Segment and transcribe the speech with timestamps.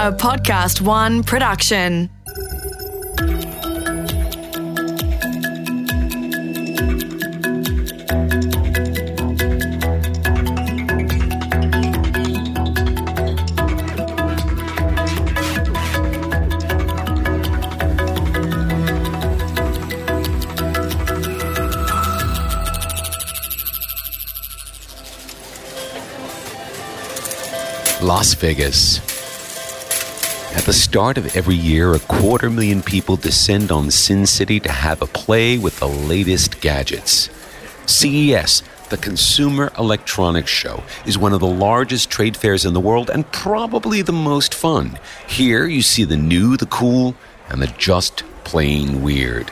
[0.00, 2.08] a Podcast One production.
[28.00, 29.09] Las Vegas.
[30.60, 34.70] At the start of every year, a quarter million people descend on Sin City to
[34.70, 37.30] have a play with the latest gadgets.
[37.86, 43.08] CES, the Consumer Electronics Show, is one of the largest trade fairs in the world
[43.08, 44.98] and probably the most fun.
[45.26, 47.16] Here you see the new, the cool,
[47.48, 49.50] and the just plain weird.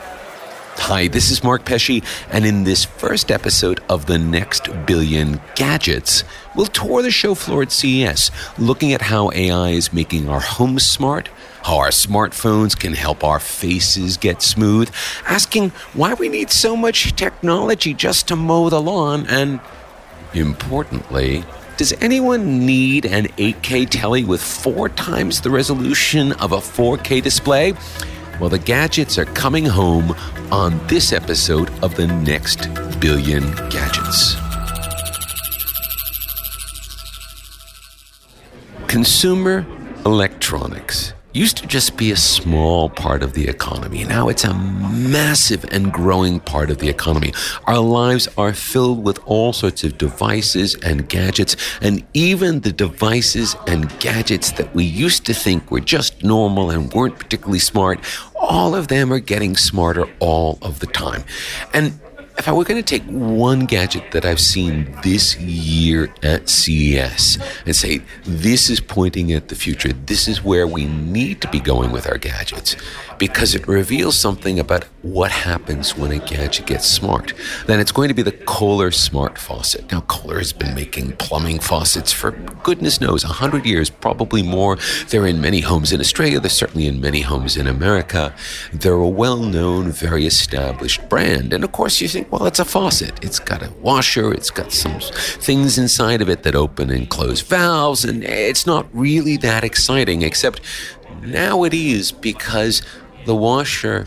[0.81, 2.01] Hi, this is Mark Pesce,
[2.31, 6.25] and in this first episode of The Next Billion Gadgets,
[6.57, 10.87] we'll tour the show floor at CES, looking at how AI is making our homes
[10.87, 11.29] smart,
[11.65, 14.91] how our smartphones can help our faces get smooth,
[15.27, 19.61] asking why we need so much technology just to mow the lawn, and
[20.33, 21.45] importantly,
[21.77, 27.75] does anyone need an 8K telly with four times the resolution of a 4K display?
[28.41, 30.15] Well, the gadgets are coming home
[30.53, 32.69] on this episode of the next
[33.01, 34.37] billion gadgets.
[38.87, 39.67] Consumer
[40.07, 44.03] electronics used to just be a small part of the economy.
[44.03, 47.33] Now it's a massive and growing part of the economy.
[47.67, 53.55] Our lives are filled with all sorts of devices and gadgets, and even the devices
[53.69, 58.01] and gadgets that we used to think were just normal and weren't particularly smart,
[58.35, 61.23] all of them are getting smarter all of the time.
[61.73, 62.01] And
[62.39, 67.37] if I were going to take one gadget that I've seen this year at CES
[67.67, 71.59] and say, this is pointing at the future, this is where we need to be
[71.59, 72.77] going with our gadgets,
[73.19, 77.35] because it reveals something about what happens when a gadget gets smart,
[77.67, 79.91] then it's going to be the Kohler Smart Faucet.
[79.91, 82.33] Now, Kohler has been making plumbing faucets for
[82.63, 84.79] goodness knows, 100 years, probably more.
[85.09, 88.35] They're in many homes in Australia, they're certainly in many homes in America.
[88.73, 91.53] They're a well known, very established brand.
[91.53, 93.23] And of course, you think, well, it's a faucet.
[93.23, 97.41] It's got a washer, it's got some things inside of it that open and close
[97.41, 100.61] valves, and it's not really that exciting, except
[101.23, 102.83] now it is because
[103.27, 104.07] the washer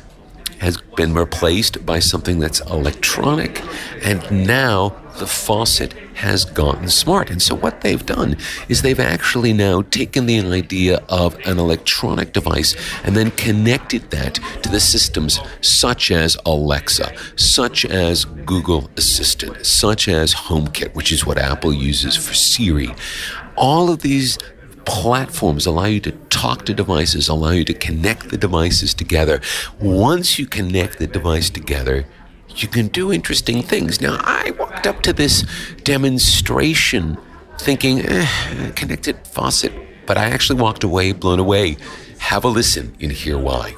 [0.59, 3.63] has been replaced by something that's electronic,
[4.03, 7.31] and now the faucet has gotten smart.
[7.31, 8.38] And so, what they've done
[8.69, 14.35] is they've actually now taken the idea of an electronic device and then connected that
[14.61, 21.25] to the systems such as Alexa, such as Google Assistant, such as HomeKit, which is
[21.25, 22.93] what Apple uses for Siri.
[23.57, 24.38] All of these
[24.86, 29.42] platforms allow you to talk to devices, allow you to connect the devices together.
[29.80, 32.06] Once you connect the device together,
[32.56, 34.02] you can do interesting things.
[34.02, 35.46] Now, I walked up to this
[35.84, 37.18] demonstration
[37.58, 39.72] thinking, eh, connected faucet,
[40.06, 41.78] but I actually walked away blown away.
[42.20, 43.75] Have a listen and hear why.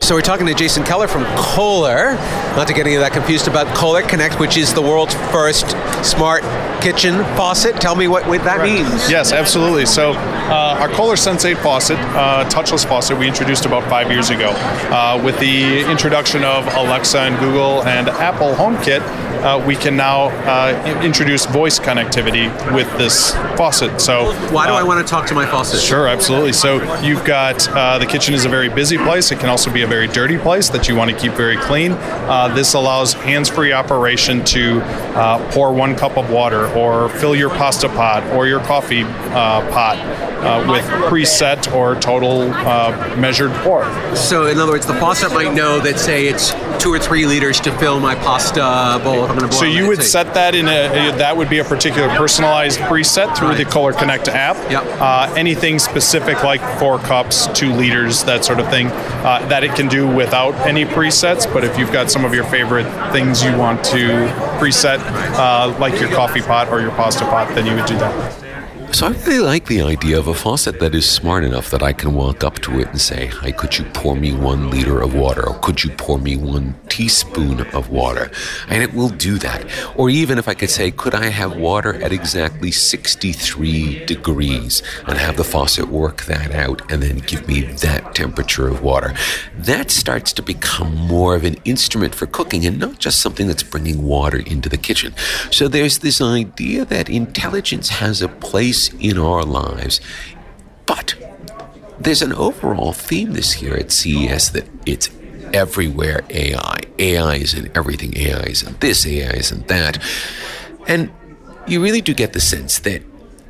[0.00, 2.14] So we're talking to Jason Keller from Kohler.
[2.56, 5.68] Not to get any of that confused about Kohler Connect, which is the world's first
[6.02, 6.42] smart
[6.80, 7.76] kitchen faucet.
[7.76, 9.10] Tell me what, what that means.
[9.10, 9.84] Yes, absolutely.
[9.84, 14.52] So uh, our Kohler Sensate faucet, uh, touchless faucet, we introduced about five years ago.
[14.90, 19.02] Uh, with the introduction of Alexa and Google and Apple HomeKit,
[19.42, 24.00] uh, we can now uh, introduce voice connectivity with this faucet.
[24.00, 25.80] So why do I want to talk to my faucet?
[25.80, 26.54] Sure, absolutely.
[26.54, 27.58] So you've got
[27.98, 29.30] the kitchen is a very busy place.
[29.30, 31.92] It can also be a very dirty place that you want to keep very clean.
[31.92, 37.50] Uh, this allows hands-free operation to uh, pour one cup of water or fill your
[37.50, 39.98] pasta pot or your coffee uh, pot
[40.38, 43.84] uh, with preset or total uh, measured pour.
[44.14, 47.60] So, in other words, the faucet might know that say it's two or three liters
[47.60, 49.50] to fill my pasta bowl.
[49.50, 53.48] so you would set that in a that would be a particular personalized preset through
[53.48, 53.58] right.
[53.58, 54.56] the Kohler Connect app.
[54.70, 54.84] Yep.
[55.00, 59.88] Uh, anything specific like four cups, two liters, that sort of thing, that it can
[59.88, 61.50] do without any presets.
[61.52, 64.26] But if you've got some of your favorite things you want to
[64.58, 64.98] preset,
[65.38, 68.47] uh, like your coffee pot or your pasta pot, then you would do that.
[68.90, 71.92] So I really like the idea of a faucet that is smart enough that I
[71.92, 75.14] can walk up to it and say, "Hi, could you pour me one liter of
[75.14, 75.46] water?
[75.46, 78.28] Or could you pour me one teaspoon of water?"
[78.68, 79.64] And it will do that.
[79.94, 85.16] Or even if I could say, "Could I have water at exactly 63 degrees?" and
[85.18, 89.12] have the faucet work that out and then give me that temperature of water.
[89.56, 93.62] That starts to become more of an instrument for cooking and not just something that's
[93.74, 95.14] bringing water into the kitchen.
[95.50, 100.00] So there's this idea that intelligence has a place in our lives.
[100.86, 101.14] But
[101.98, 105.10] there's an overall theme this year at CES that it's
[105.52, 106.78] everywhere AI.
[106.98, 108.16] AI is in everything.
[108.16, 110.02] AI is in this, AI is in that.
[110.86, 111.10] And
[111.66, 113.02] you really do get the sense that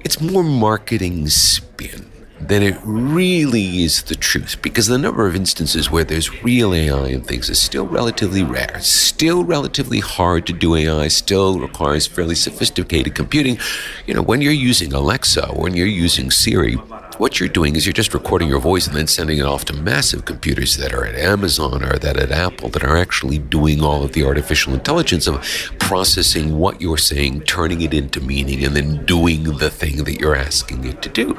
[0.04, 2.10] it's more marketing spin
[2.40, 7.08] than it really is the truth because the number of instances where there's real AI
[7.08, 12.34] and things is still relatively rare, still relatively hard to do AI, still requires fairly
[12.34, 13.58] sophisticated computing.
[14.06, 16.76] You know, when you're using Alexa, when you're using Siri,
[17.18, 19.72] what you're doing is you're just recording your voice and then sending it off to
[19.72, 24.04] massive computers that are at Amazon or that at Apple that are actually doing all
[24.04, 25.44] of the artificial intelligence of
[25.88, 30.36] processing what you're saying, turning it into meaning, and then doing the thing that you're
[30.36, 31.34] asking it to do.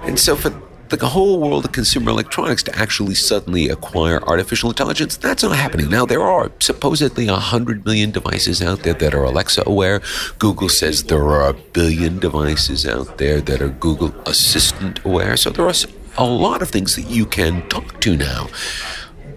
[0.00, 0.50] And so for
[0.88, 5.90] the whole world of consumer electronics to actually suddenly acquire artificial intelligence, that's not happening.
[5.90, 10.00] Now, there are supposedly 100 million devices out there that are Alexa aware.
[10.38, 15.36] Google says there are a billion devices out there that are Google Assistant aware.
[15.36, 15.74] So there are
[16.16, 18.48] a lot of things that you can talk to now.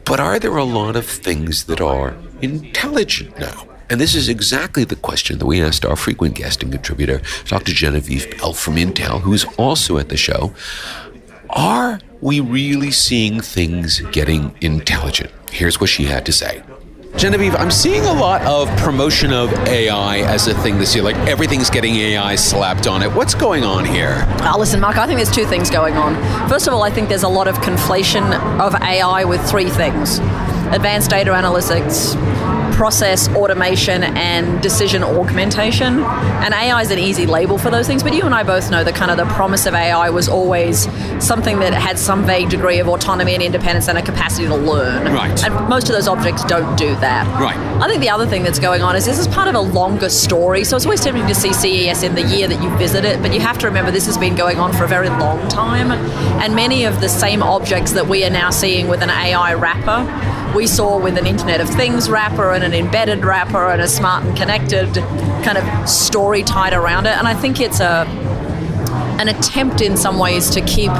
[0.05, 3.68] But are there a lot of things that are intelligent now?
[3.89, 7.73] And this is exactly the question that we asked our frequent guest and contributor, Dr.
[7.73, 10.53] Genevieve Bell from Intel, who's also at the show.
[11.49, 15.31] Are we really seeing things getting intelligent?
[15.51, 16.61] Here's what she had to say.
[17.17, 21.03] Genevieve, I'm seeing a lot of promotion of AI as a thing this year.
[21.03, 23.11] Like everything's getting AI slapped on it.
[23.11, 24.25] What's going on here?
[24.41, 26.15] Uh, listen, Mark, I think there's two things going on.
[26.47, 30.19] First of all, I think there's a lot of conflation of AI with three things
[30.71, 32.13] advanced data analytics,
[32.79, 36.01] process automation and decision augmentation.
[36.01, 38.85] And AI is an easy label for those things, but you and I both know
[38.85, 40.83] that kind of the promise of AI was always
[41.21, 45.11] something that had some vague degree of autonomy and independence and a capacity to learn.
[45.11, 45.43] Right.
[45.43, 47.27] And most of those objects don't do that.
[47.37, 47.57] Right.
[47.83, 50.07] I think the other thing that's going on is this is part of a longer
[50.07, 50.63] story.
[50.63, 53.33] So it's always tempting to see CES in the year that you visit it, but
[53.33, 55.91] you have to remember this has been going on for a very long time.
[56.41, 60.29] And many of the same objects that we are now seeing with an AI wrapper
[60.55, 64.23] we saw with an Internet of Things wrapper and an embedded wrapper and a smart
[64.23, 64.93] and connected
[65.43, 67.17] kind of story tied around it.
[67.17, 68.05] And I think it's a
[69.19, 70.91] an attempt in some ways to keep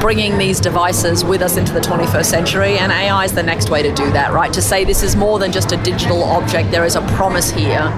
[0.00, 3.82] bringing these devices with us into the 21st century, and AI is the next way
[3.82, 4.52] to do that, right?
[4.52, 7.90] To say this is more than just a digital object, there is a promise here,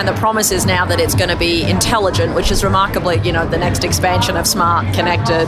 [0.00, 3.32] and the promise is now that it's going to be intelligent, which is remarkably, you
[3.32, 5.46] know, the next expansion of smart, connected,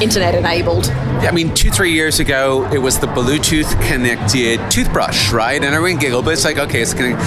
[0.00, 0.86] internet enabled.
[0.86, 5.56] I mean, two, three years ago, it was the Bluetooth connected toothbrush, right?
[5.56, 7.22] And everyone giggled, but it's like, okay, it's going to.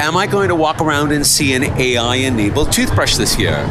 [0.00, 3.64] Am I going to walk around and see an AI enabled toothbrush this year?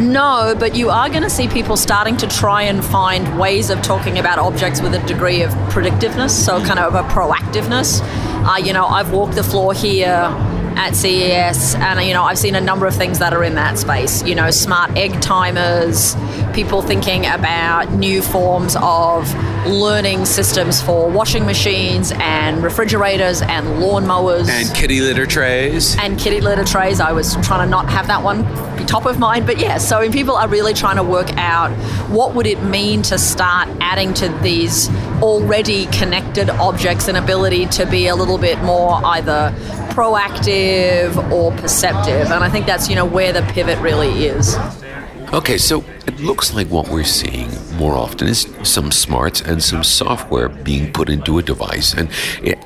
[0.00, 3.82] No, but you are going to see people starting to try and find ways of
[3.82, 8.00] talking about objects with a degree of predictiveness, so kind of a proactiveness.
[8.46, 10.28] Uh, you know, I've walked the floor here
[10.76, 13.78] at CES, and you know I've seen a number of things that are in that
[13.78, 14.22] space.
[14.24, 16.14] You know, smart egg timers,
[16.54, 19.32] people thinking about new forms of
[19.66, 26.40] learning systems for washing machines and refrigerators and lawnmowers and kitty litter trays and kitty
[26.40, 27.00] litter trays.
[27.00, 28.44] I was trying to not have that one
[28.76, 29.78] be top of mind, but yeah.
[29.78, 31.70] So people are really trying to work out
[32.10, 34.88] what would it mean to start adding to these
[35.22, 39.54] already connected objects an ability to be a little bit more either
[39.96, 42.30] proactive or perceptive.
[42.30, 44.54] And I think that's, you know, where the pivot really is.
[45.36, 49.84] Okay, so it looks like what we're seeing more often is some smarts and some
[49.84, 51.92] software being put into a device.
[51.92, 52.08] And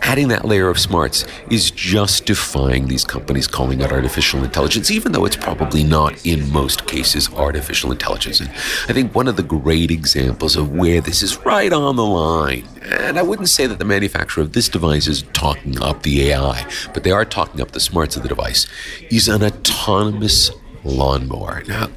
[0.02, 5.24] adding that layer of smarts is justifying these companies calling it artificial intelligence, even though
[5.24, 8.38] it's probably not in most cases artificial intelligence.
[8.38, 8.50] And
[8.88, 12.68] I think one of the great examples of where this is right on the line,
[12.84, 16.64] and I wouldn't say that the manufacturer of this device is talking up the AI,
[16.94, 18.68] but they are talking up the smarts of the device,
[19.10, 20.52] is an autonomous
[20.84, 21.62] lawnmower.
[21.66, 21.88] Now,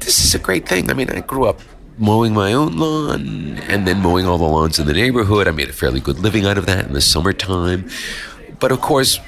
[0.00, 0.90] this is a great thing.
[0.90, 1.60] I mean, I grew up
[1.98, 5.48] mowing my own lawn and then mowing all the lawns in the neighborhood.
[5.48, 7.88] I made a fairly good living out of that in the summertime.
[8.60, 9.18] But of course,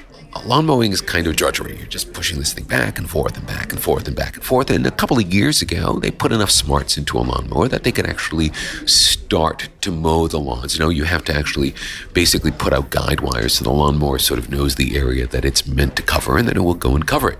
[0.44, 1.76] lawn mowing is kind of drudgery.
[1.76, 4.44] You're just pushing this thing back and forth and back and forth and back and
[4.44, 4.70] forth.
[4.70, 7.92] And a couple of years ago, they put enough smarts into a lawnmower that they
[7.92, 8.52] could actually
[8.86, 10.74] start to mow the lawns.
[10.74, 11.74] You know, you have to actually
[12.12, 15.66] basically put out guide wires so the lawnmower sort of knows the area that it's
[15.66, 17.38] meant to cover and then it will go and cover it.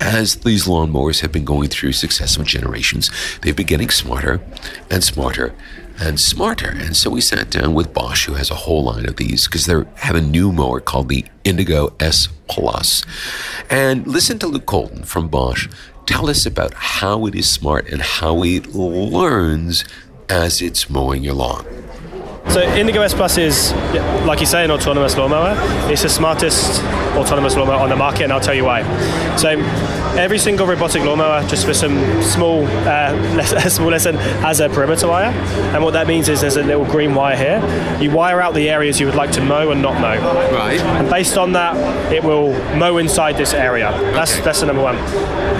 [0.00, 3.10] As these lawnmowers have been going through successive generations,
[3.42, 4.40] they've been getting smarter
[4.90, 5.54] and smarter
[6.00, 6.70] and smarter.
[6.70, 9.66] And so we sat down with Bosch, who has a whole line of these, because
[9.66, 13.04] they have a new mower called the Indego S Plus.
[13.68, 15.68] And listen to Luke Colton from Bosch
[16.06, 19.84] tell us about how it is smart and how it learns
[20.28, 21.64] as it's mowing your lawn.
[22.50, 23.72] So Indego S Plus is,
[24.26, 25.54] like you say, an autonomous lawnmower.
[25.90, 26.82] It's the smartest
[27.14, 28.82] autonomous lawnmower on the market, and I'll tell you why.
[29.36, 29.50] So
[30.18, 35.30] every single robotic lawnmower, just for some small, uh, small lesson, has a perimeter wire.
[35.74, 38.00] And what that means is there's a little green wire here.
[38.02, 40.18] You wire out the areas you would like to mow and not mow.
[40.52, 40.80] Right.
[40.80, 41.76] And based on that,
[42.12, 43.92] it will mow inside this area.
[44.12, 44.42] That's Okay.
[44.42, 44.96] that's the number one.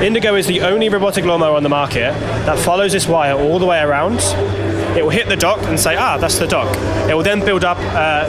[0.01, 2.13] Indego is the only robotic lawnmower on the market
[2.47, 4.19] that follows this wire all the way around.
[4.97, 6.75] It will hit the dock and say, ah, that's the dock.
[7.09, 8.27] It will then build up uh,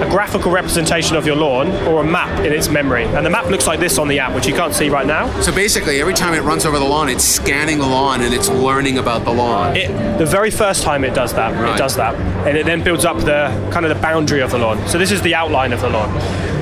[0.00, 3.04] a graphical representation of your lawn or a map in its memory.
[3.04, 5.28] And the map looks like this on the app, which you can't see right now.
[5.40, 8.48] So basically, every time it runs over the lawn, it's scanning the lawn and it's
[8.48, 9.76] learning about the lawn.
[9.76, 11.74] It, the very first time it does that, Right.
[11.74, 12.14] it does that,
[12.46, 14.86] and it then builds up the kind of the boundary of the lawn.
[14.88, 16.10] So this is the outline of the lawn.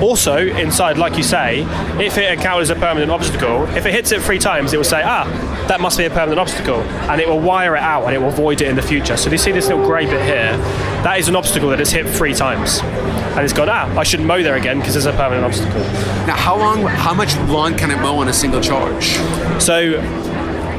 [0.01, 1.61] Also, inside, like you say,
[1.99, 5.01] if it encounters a permanent obstacle, if it hits it three times, it will say,
[5.03, 5.25] ah,
[5.67, 8.29] that must be a permanent obstacle, and it will wire it out and it will
[8.29, 9.17] avoid it in the future.
[9.17, 10.55] So do you see this little grey bit here?
[11.03, 14.27] That is an obstacle that it's hit three times, and it's gone, ah, I shouldn't
[14.27, 15.81] mow there again because there's a permanent obstacle.
[16.27, 19.17] Now, how long, how much lawn can it mow on a single charge?
[19.61, 19.99] So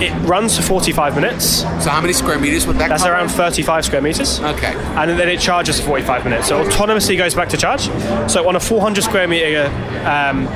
[0.02, 1.61] it runs for 45 minutes.
[1.62, 3.14] So how many square meters would that That's cover?
[3.14, 4.40] around 35 square meters.
[4.40, 4.75] Okay.
[4.75, 6.49] and then it charges for 45 minutes.
[6.49, 7.83] So autonomously goes back to charge.
[8.31, 9.67] So on a 400 square meter
[10.05, 10.47] um,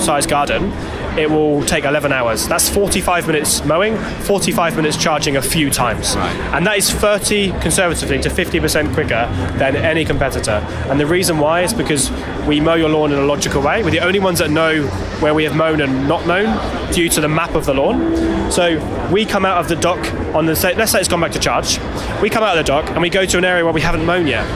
[0.00, 0.70] size garden,
[1.18, 2.46] it will take 11 hours.
[2.48, 6.16] That's 45 minutes mowing, 45 minutes charging a few times.
[6.16, 6.36] Right.
[6.54, 9.26] And that is 30 conservatively to 50% quicker
[9.58, 10.64] than any competitor.
[10.88, 12.10] And the reason why is because
[12.46, 13.82] we mow your lawn in a logical way.
[13.82, 14.86] We're the only ones that know
[15.20, 18.50] where we have mown and not mown due to the map of the lawn.
[18.50, 18.78] So
[19.12, 20.00] we come out of the dock
[20.34, 21.78] on the say, let's say it's gone back to charge.
[22.20, 24.04] We come out of the dock and we go to an area where we haven't
[24.04, 24.46] mown yet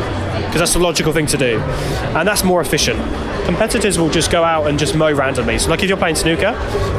[0.47, 1.59] because that's the logical thing to do,
[2.17, 2.99] and that's more efficient.
[3.45, 5.59] Competitors will just go out and just mow randomly.
[5.59, 6.47] So, like if you're playing snooker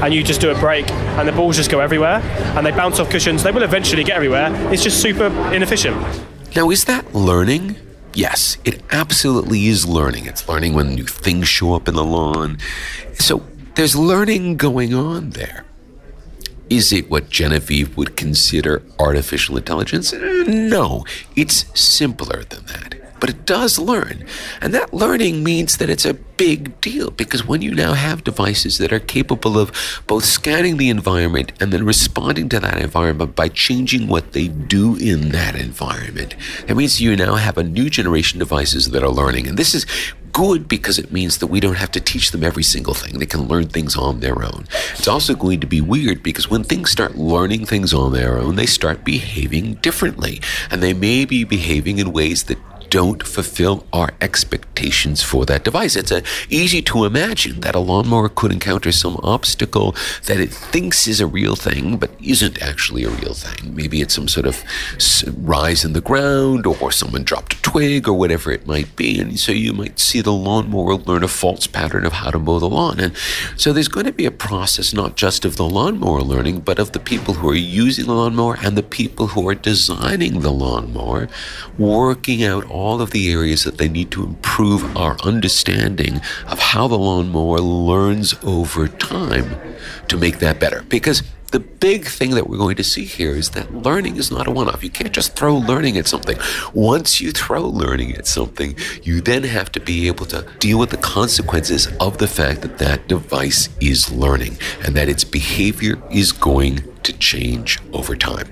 [0.03, 2.22] and you just do a break and the balls just go everywhere
[2.56, 4.50] and they bounce off cushions, they will eventually get everywhere.
[4.74, 5.98] It's just super inefficient.
[6.56, 7.75] Now, is that learning?
[8.13, 10.25] Yes, it absolutely is learning.
[10.25, 12.58] It's learning when new things show up in the lawn.
[13.13, 15.65] So there's learning going on there.
[16.70, 20.12] Is it what Genevieve would consider artificial intelligence?
[20.13, 22.97] Uh, No, it's simpler than that.
[23.19, 24.25] But it does learn.
[24.62, 28.77] And that learning means that it's a big deal because when you now have devices
[28.77, 29.71] that are capable of
[30.05, 34.95] both scanning the environment and then responding to that environment by changing what they do
[34.97, 36.36] in that environment,
[36.67, 39.47] that means you now have a new generation of devices that are learning.
[39.47, 39.86] And this is
[40.31, 43.17] good because it means that we don't have to teach them every single thing.
[43.17, 44.67] They can learn things on their own.
[44.93, 48.55] It's also going to be weird because when things start learning things on their own,
[48.55, 50.39] they start behaving differently.
[50.69, 52.59] And they may be behaving in ways that
[52.89, 55.96] don't fulfill our expectations for that device.
[55.96, 61.08] It's uh, easy to imagine that a lawnmower could encounter some obstacle that it thinks
[61.08, 63.75] is a real thing, but isn't actually a real thing.
[63.75, 64.63] Maybe it's some sort of
[65.38, 69.20] rise in the ground, or someone dropped a twig, or whatever it might be.
[69.20, 72.60] And so you might see the lawnmower learn a false pattern of how to mow
[72.60, 73.00] the lawn.
[73.00, 73.15] And
[73.56, 76.91] so there's going to be a process not just of the lawnmower learning, but of
[76.91, 81.27] the people who are using the lawnmower and the people who are designing the lawnmower,
[81.77, 86.88] working out all of the areas that they need to improve our understanding of how
[86.88, 89.60] the lawnmower learns over time
[90.07, 90.84] to make that better.
[90.84, 94.48] Because the big thing that we're going to see here is that learning is not
[94.48, 94.84] a one off.
[94.84, 96.38] You can't just throw learning at something.
[96.74, 100.91] Once you throw learning at something, you then have to be able to deal with
[100.91, 106.31] the consequences of the fact that that device is learning and that its behavior is
[106.31, 108.50] going to change over time.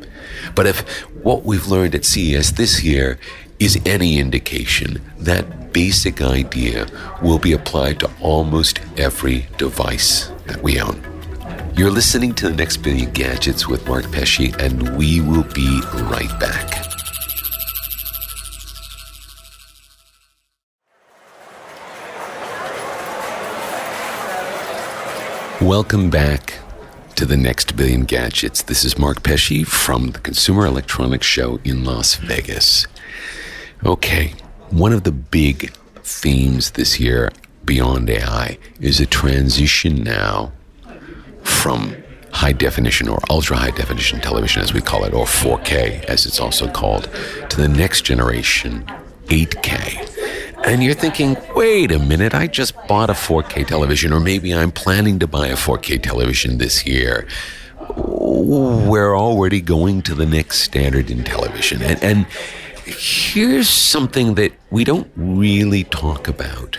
[0.55, 0.79] But if
[1.23, 3.19] what we've learned at CES this year
[3.59, 6.87] is any indication, that basic idea
[7.21, 11.01] will be applied to almost every device that we own.
[11.75, 16.39] You're listening to the next billion gadgets with Mark Pesce, and we will be right
[16.39, 16.81] back.
[25.61, 26.59] Welcome back
[27.15, 28.61] to the next billion gadgets.
[28.61, 32.87] This is Mark Pesce from the Consumer Electronics Show in Las Vegas.
[33.83, 34.33] Okay,
[34.69, 37.31] one of the big themes this year
[37.65, 40.51] beyond AI is a transition now
[41.43, 41.95] from
[42.31, 46.39] high definition or ultra high definition television, as we call it, or 4K, as it's
[46.39, 47.09] also called,
[47.49, 48.85] to the next generation
[49.25, 50.65] 8K.
[50.65, 54.71] And you're thinking, wait a minute, I just bought a 4K television, or maybe I'm
[54.71, 57.27] planning to buy a 4K television this year.
[57.95, 61.81] We're already going to the next standard in television.
[61.81, 62.25] And, and
[62.85, 66.77] here's something that we don't really talk about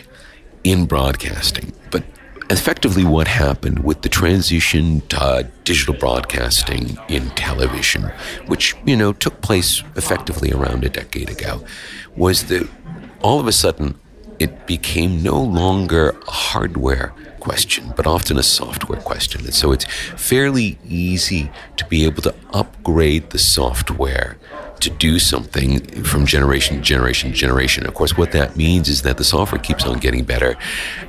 [0.63, 2.05] in broadcasting, but
[2.49, 8.03] effectively what happened with the transition to digital broadcasting in television,
[8.47, 11.65] which, you know, took place effectively around a decade ago,
[12.17, 12.69] was that
[13.21, 13.99] all of a sudden
[14.39, 19.45] it became no longer a hardware question, but often a software question.
[19.45, 24.37] And so it's fairly easy to be able to upgrade the software
[24.80, 27.87] to do something from generation to generation to generation.
[27.87, 30.56] Of course, what that means is that the software keeps on getting better,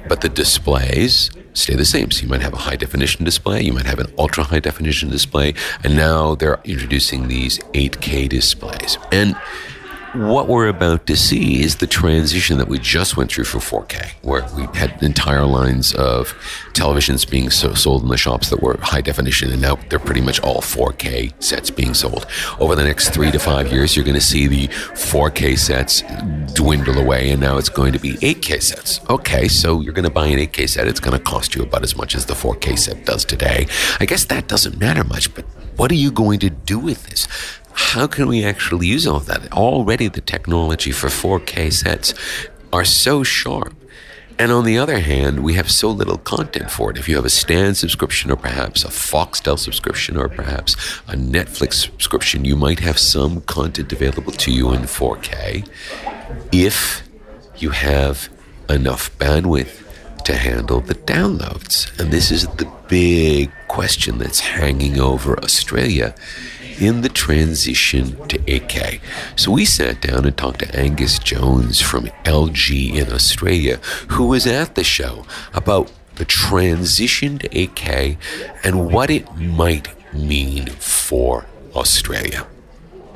[0.07, 2.11] but the displays stay the same.
[2.11, 5.09] So you might have a high definition display, you might have an ultra high definition
[5.09, 8.97] display, and now they're introducing these 8K displays.
[9.11, 9.35] And
[10.13, 14.13] what we're about to see is the transition that we just went through for 4K,
[14.21, 16.29] where we had entire lines of
[16.73, 20.21] televisions being so sold in the shops that were high definition, and now they're pretty
[20.21, 22.25] much all 4K sets being sold.
[22.59, 26.03] Over the next three to five years, you're going to see the 4K sets
[26.53, 29.01] dwindle away, and now it's going to be 8K sets.
[29.09, 31.83] Okay, so you're going to buy an 8K set, it's going to cost you about
[31.83, 33.67] as much as the 4K set does today.
[33.99, 35.45] I guess that doesn't matter much, but
[35.75, 37.27] what are you going to do with this?
[37.77, 39.53] How can we actually use all of that?
[39.53, 42.15] Already the technology for 4K sets
[42.73, 43.75] are so sharp.
[44.39, 46.97] And on the other hand, we have so little content for it.
[46.97, 50.73] If you have a Stan subscription or perhaps a Foxtel subscription or perhaps
[51.07, 55.69] a Netflix subscription, you might have some content available to you in 4K
[56.51, 57.07] if
[57.57, 58.29] you have
[58.69, 59.83] enough bandwidth
[60.25, 61.97] to handle the downloads.
[61.99, 66.15] And this is the big question that's hanging over Australia
[66.79, 68.99] in the transition to 8K.
[69.35, 73.77] So we sat down and talked to Angus Jones from LG in Australia,
[74.09, 78.17] who was at the show, about the transition to 8K
[78.63, 82.47] and what it might mean for Australia.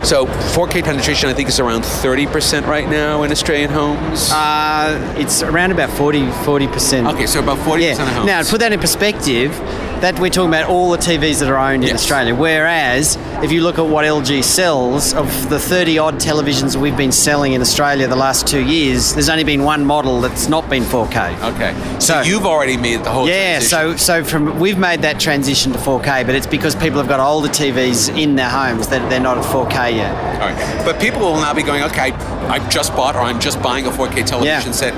[0.03, 4.31] So 4K penetration, I think, is around 30% right now in Australian homes.
[4.31, 7.07] Uh, it's around about 40 percent.
[7.07, 7.91] Okay, so about 40% Yeah.
[7.91, 8.25] of homes.
[8.25, 9.51] Now, to put that in perspective,
[10.01, 12.33] that we're talking about all the TVs that are owned in Australia.
[12.33, 17.11] Whereas, if you look at what LG sells, of the 30 odd televisions we've been
[17.11, 20.83] selling in Australia the last two years, there's only been one model that's not been
[20.83, 21.35] 4K.
[21.53, 23.27] okay, so, So- you've already made the whole transition.
[23.27, 23.97] Yeah, transition.
[23.99, 27.19] so so from we've made that transition to 4K, but it's because people have got
[27.19, 30.13] older TVs in their homes that they're not at 4K yet.
[30.41, 30.85] All right.
[30.85, 32.11] But people will now be going, okay,
[32.51, 34.71] I've just bought or I'm just buying a 4K television Yeah.
[34.71, 34.93] set.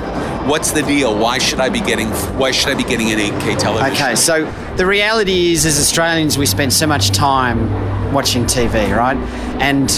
[0.48, 1.18] What's the deal?
[1.18, 3.94] Why should I be getting why should I be getting an 8K television?
[3.94, 9.18] Okay, so the reality is, as Australians, we spend so much time watching TV, right?
[9.62, 9.90] And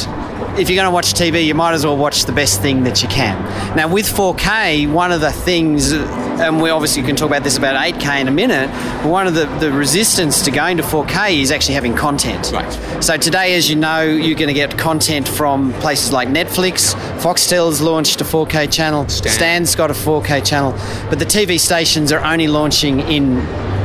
[0.57, 3.03] if you're going to watch TV, you might as well watch the best thing that
[3.03, 3.35] you can.
[3.75, 7.75] Now, with 4K, one of the things, and we obviously can talk about this about
[7.75, 8.69] 8K in a minute,
[9.03, 12.51] but one of the, the resistance to going to 4K is actually having content.
[12.53, 13.03] Right.
[13.03, 16.95] So today, as you know, you're going to get content from places like Netflix.
[17.19, 19.07] Foxtel's launched a 4K channel.
[19.09, 19.31] Stan.
[19.33, 20.71] Stan's got a 4K channel.
[21.09, 23.39] But the TV stations are only launching in,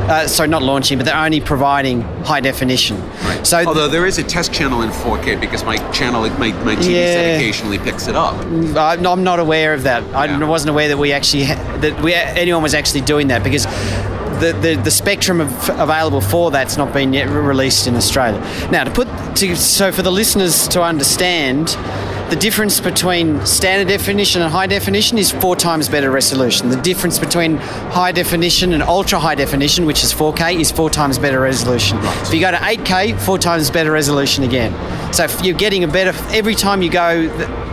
[0.09, 2.99] uh, sorry, not launching, but they're only providing high definition.
[3.23, 3.45] Right.
[3.45, 6.83] So Although there is a test channel in 4K because my channel, my, my TV
[6.83, 8.35] set occasionally picks it up.
[8.75, 10.03] I'm I'm not aware of that.
[10.15, 10.43] I Yeah.
[10.45, 13.65] wasn't aware that we actually that we anyone was actually doing that because
[14.41, 18.39] the, the, the spectrum of, available for that's not been yet released in Australia.
[18.71, 21.77] Now, to put to, so for the listeners to understand.
[22.31, 26.69] The difference between standard definition and high definition is four times better resolution.
[26.69, 31.19] The difference between high definition and ultra high definition, which is 4K, is four times
[31.19, 31.97] better resolution.
[32.01, 34.71] If you go to 8K, four times better resolution again.
[35.13, 37.27] So if you're getting a better, every time you go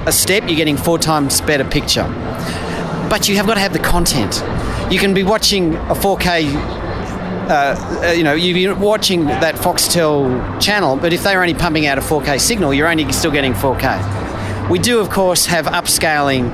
[0.09, 2.03] a step, you're getting four times better picture.
[3.09, 4.43] But you have got to have the content.
[4.93, 6.89] You can be watching a 4K
[7.49, 11.97] uh, uh, you know, you're watching that Foxtel channel, but if they're only pumping out
[11.97, 14.28] a 4K signal, you're only still getting 4K.
[14.71, 16.53] We do, of course, have upscaling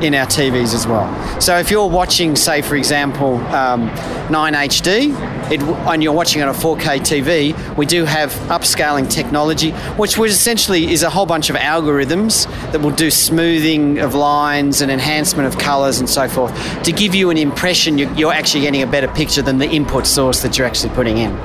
[0.00, 1.08] in our TVs as well.
[1.40, 3.90] So if you're watching, say, for example, um,
[4.28, 5.12] 9HD,
[5.50, 10.92] it, and you're watching on a 4K TV, we do have upscaling technology, which essentially
[10.92, 15.58] is a whole bunch of algorithms that will do smoothing of lines and enhancement of
[15.58, 16.52] colours and so forth
[16.84, 20.06] to give you an impression you- you're actually getting a better picture than the input
[20.06, 21.36] source that you're actually putting in.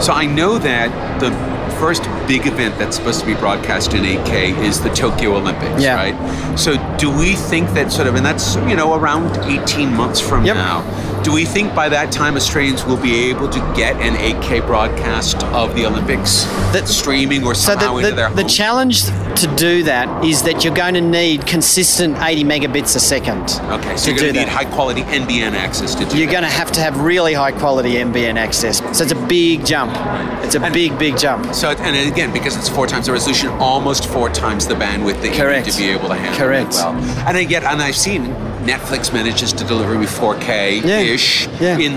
[0.00, 1.30] So I know that the
[1.82, 5.96] first big event that's supposed to be broadcast in 8K is the Tokyo Olympics, Yeah.
[5.96, 6.16] right?
[6.56, 10.44] So do we think that sort of, and that's, you know, around 18 months from
[10.44, 10.54] Yep.
[10.54, 10.84] now,
[11.22, 15.42] do we think by that time Australians will be able to get an 8K broadcast
[15.44, 18.48] of the Olympics The- streaming or So somehow the, into the, their the home?
[18.48, 23.42] challenge to do that is that you're going to need consistent 80 megabits a second.
[23.70, 24.48] Okay, so you're going to need that.
[24.48, 26.32] high quality NBN access to do You're that.
[26.32, 28.78] going to have to have really high quality NBN access.
[28.96, 29.92] So it's a big jump.
[30.44, 31.54] It's a big, big jump.
[31.54, 35.28] So, and again, because it's four times the resolution, almost four times the bandwidth that
[35.34, 35.66] you Correct.
[35.66, 36.70] need to be able to handle Correct.
[36.74, 36.94] it well.
[37.28, 41.78] And again, and I've seen Netflix manages to deliver me 4K-ish Yeah.
[41.78, 41.92] in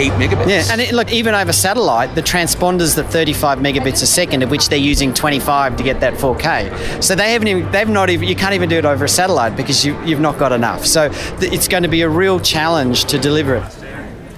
[0.00, 0.48] eight megabits.
[0.48, 4.50] Yeah, and it, look, even over satellite, the transponders at 35 megabits a second, of
[4.50, 7.02] which they're using 25 to get that 4K.
[7.02, 9.56] So they haven't even, they've not even, you can't even do it over a satellite
[9.56, 10.86] because you, you've not got enough.
[10.86, 11.08] So
[11.40, 13.64] th- it's going to be a real challenge to deliver it.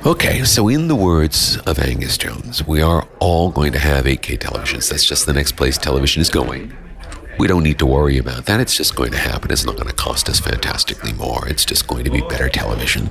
[0.06, 4.38] Okay, so in the words of Angus Jones, we are all going to have 8K
[4.38, 4.88] televisions.
[4.90, 6.72] That's just the next place television is going.
[7.38, 8.58] We don't need to worry about that.
[8.58, 9.52] It's just going to happen.
[9.52, 11.46] It's not going to cost us fantastically more.
[11.48, 13.10] It's just going to be better television.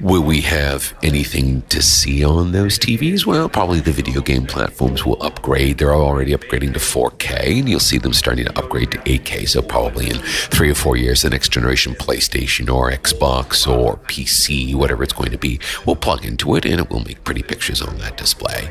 [0.00, 3.26] Will we have anything to see on those TVs?
[3.26, 5.78] Well, probably the video game platforms will upgrade.
[5.78, 9.48] They're already upgrading to 4K, and you'll see them starting to upgrade to 8K.
[9.48, 14.76] So, probably in three or four years, the next generation PlayStation or Xbox or PC,
[14.76, 17.82] whatever it's going to be, will plug into it and it will make pretty pictures
[17.82, 18.70] on that display.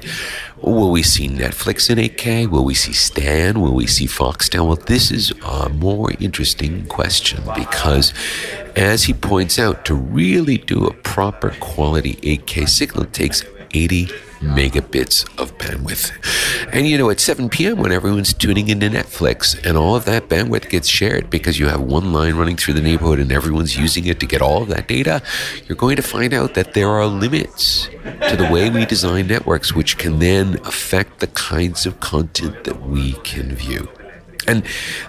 [0.62, 2.50] Will we see Netflix in 8K?
[2.50, 3.60] Will we see Stan?
[3.60, 4.66] Will we see Foxtel?
[4.68, 8.14] Well, this is a more interesting question because,
[8.76, 14.06] as he points out, to really do a proper quality 8K signal takes 80
[14.42, 16.12] megabits of bandwidth.
[16.72, 20.30] And you know, at 7 p.m., when everyone's tuning into Netflix and all of that
[20.30, 24.06] bandwidth gets shared because you have one line running through the neighborhood and everyone's using
[24.06, 25.24] it to get all of that data,
[25.66, 27.88] you're going to find out that there are limits
[28.30, 32.80] to the way we design networks, which can then affect the kinds of content that
[32.84, 33.90] we can view.
[34.48, 34.64] And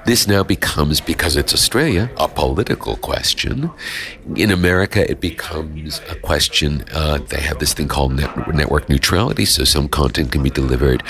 [0.06, 3.70] this now becomes, because it's Australia, a political question.
[4.36, 6.84] In America, it becomes a question.
[6.92, 11.02] Uh, they have this thing called net- network neutrality, so some content can be delivered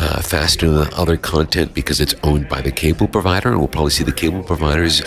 [0.00, 3.48] uh, faster than other content because it's owned by the cable provider.
[3.50, 5.02] And we'll probably see the cable providers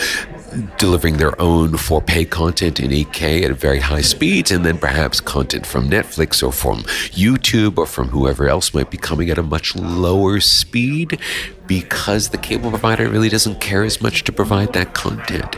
[0.78, 5.20] delivering their own for pay content in 8K at very high speeds, and then perhaps
[5.20, 9.42] content from Netflix or from YouTube or from whoever else might be coming at a
[9.42, 11.18] much lower speed
[11.66, 15.56] because the cable provider really doesn't care as much to provide that content.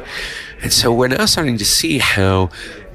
[0.62, 2.50] And so we're now starting to see how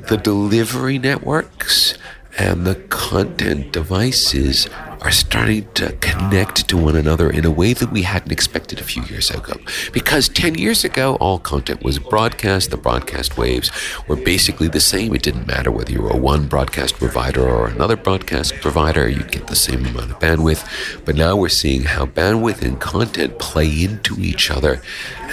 [0.08, 1.98] the delivery networks
[2.38, 4.68] and the content devices
[5.02, 8.84] are starting to connect to one another in a way that we hadn't expected a
[8.84, 9.54] few years ago.
[9.92, 12.70] Because 10 years ago, all content was broadcast.
[12.70, 13.72] The broadcast waves
[14.08, 15.16] were basically the same.
[15.16, 19.48] It didn't matter whether you were one broadcast provider or another broadcast provider, you'd get
[19.48, 21.04] the same amount of bandwidth.
[21.04, 24.82] But now we're seeing how bandwidth and content play into each other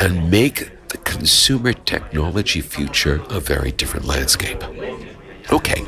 [0.00, 4.62] and make the consumer technology future a very different landscape.
[5.52, 5.82] Okay,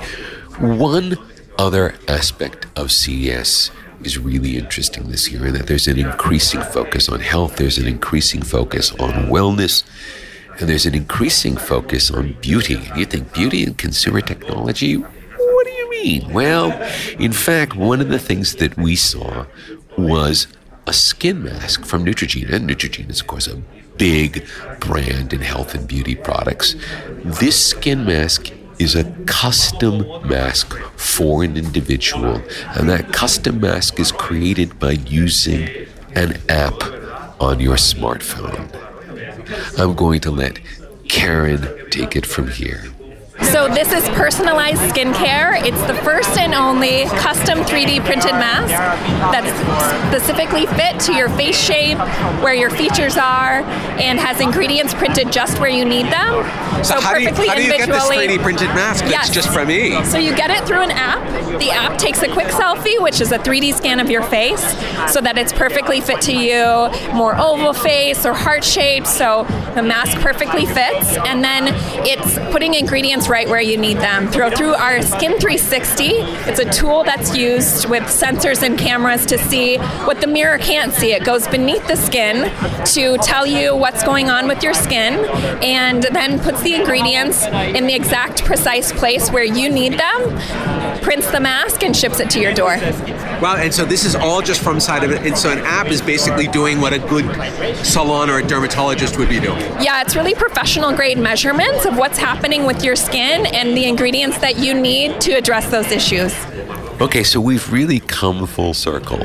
[0.58, 1.16] one
[1.60, 3.70] other aspect of CES
[4.02, 7.86] is really interesting this year in that there's an increasing focus on health, there's an
[7.86, 9.84] increasing focus on wellness,
[10.58, 12.76] and there's an increasing focus on beauty.
[12.76, 14.94] And you think beauty and consumer technology?
[14.94, 16.32] What do you mean?
[16.32, 16.72] Well,
[17.18, 19.44] in fact, one of the things that we saw
[19.98, 20.46] was
[20.86, 22.58] a skin mask from Neutrogena.
[22.58, 23.56] Neutrogena is, of course, a
[23.98, 24.46] big
[24.80, 26.74] brand in health and beauty products.
[27.22, 32.40] This skin mask is a custom mask for an individual.
[32.74, 35.68] And that custom mask is created by using
[36.14, 36.82] an app
[37.40, 38.74] on your smartphone.
[39.78, 40.58] I'm going to let
[41.08, 42.84] Karen take it from here.
[43.42, 45.60] So this is personalized skincare.
[45.64, 48.70] It's the first and only custom 3D printed mask
[49.32, 49.50] that's
[50.08, 51.98] specifically fit to your face shape,
[52.42, 53.62] where your features are,
[53.98, 56.44] and has ingredients printed just where you need them.
[56.78, 59.30] So, So how, do you, how do you get this 3D printed mask that's Yes.
[59.30, 60.02] just for me?
[60.04, 61.20] So you get it through an app.
[61.60, 64.62] The app takes a quick selfie, which is a 3D scan of your face,
[65.12, 69.82] so that it's perfectly fit to you, more oval face or heart shaped, so the
[69.82, 71.16] mask perfectly fits.
[71.26, 71.68] And then
[72.06, 74.28] it's putting ingredients right where you need them.
[74.28, 76.04] Through through our Skin 360,
[76.48, 80.92] it's a tool that's used with sensors and cameras to see what the mirror can't
[80.92, 81.12] see.
[81.12, 82.50] It goes beneath the skin
[82.94, 85.24] to tell you what's going on with your skin,
[85.62, 91.30] and then puts the ingredients in the exact precise place where you need them, prints
[91.30, 92.76] the mask, and ships it to your door.
[93.40, 95.26] Wow, and so this is all just from side of it.
[95.26, 97.24] And so an app is basically doing what a good
[97.84, 99.60] salon or a dermatologist would be doing.
[99.82, 104.38] Yeah, it's really professional grade measurements of what's happening with your skin and the ingredients
[104.38, 106.34] that you need to address those issues.
[107.00, 109.20] Okay, so we've really come full circle.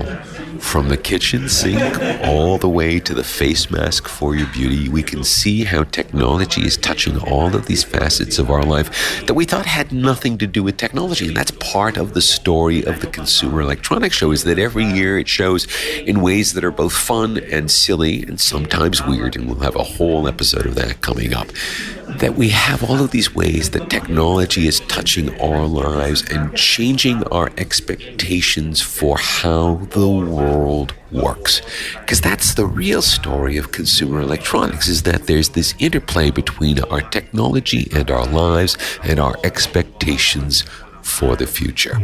[0.60, 1.82] From the kitchen sink
[2.24, 6.66] all the way to the face mask for your beauty, we can see how technology
[6.66, 10.48] is touching all of these facets of our life that we thought had nothing to
[10.48, 11.28] do with technology.
[11.28, 15.20] And that's part of the story of the Consumer Electronics Show is that every year
[15.20, 15.68] it shows
[16.00, 19.36] in ways that are both fun and silly and sometimes weird.
[19.36, 21.48] And we'll have a whole episode of that coming up.
[22.20, 27.24] That we have all of these ways that technology is touching our lives and changing
[27.26, 31.62] our expectations for how the world works.
[32.00, 37.02] Because that's the real story of consumer electronics is that there's this interplay between our
[37.02, 40.64] technology and our lives and our expectations
[41.02, 42.00] for the future.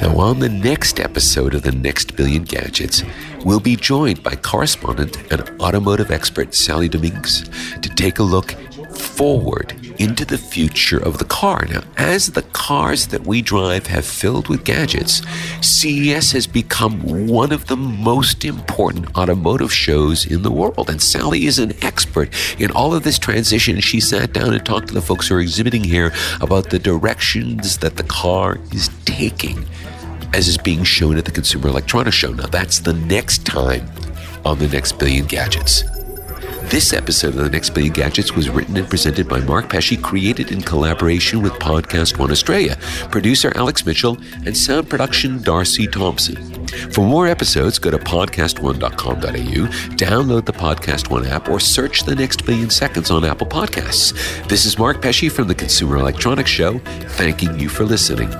[0.00, 3.04] Now, on the next episode of the Next Billion Gadgets,
[3.44, 7.48] we'll be joined by correspondent and automotive expert Sally Dominguez
[7.80, 8.54] to take a look
[9.04, 11.66] forward into the future of the car.
[11.70, 15.22] Now, as the cars that we drive have filled with gadgets,
[15.60, 20.90] CES has become one of the most important automotive shows in the world.
[20.90, 23.80] And Sally is an expert in all of this transition.
[23.80, 27.78] She sat down and talked to the folks who are exhibiting here about the directions
[27.78, 29.64] that the car is taking
[30.34, 32.32] as is being shown at the Consumer Electronics Show.
[32.32, 33.88] Now, that's the next time
[34.44, 35.84] on the next Billion Gadgets.
[36.70, 40.50] This episode of The Next Billion Gadgets was written and presented by Mark Pesce, created
[40.50, 42.76] in collaboration with Podcast One Australia,
[43.10, 46.66] producer Alex Mitchell, and sound production Darcy Thompson.
[46.90, 52.44] For more episodes, go to podcastone.com.au, download the Podcast One app, or search The Next
[52.44, 54.12] Billion Seconds on Apple Podcasts.
[54.48, 58.30] This is Mark Pesce from the Consumer Electronics Show, thanking you for listening.